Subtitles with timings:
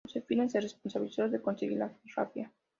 [0.07, 2.51] Josefina se responsabilizó de conseguir la rafia.